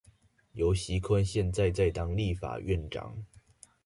[0.53, 3.23] 游錫堃現在在當立法院長